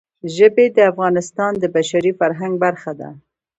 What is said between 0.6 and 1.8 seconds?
د افغانستان د